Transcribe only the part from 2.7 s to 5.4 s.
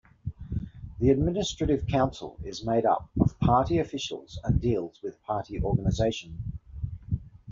up of Party officials and deals with